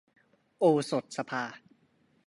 [0.59, 1.43] โอสถสภา